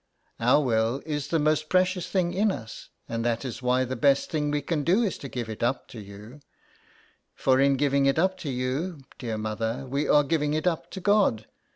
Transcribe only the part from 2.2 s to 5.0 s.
in us, and that is why the best thing we can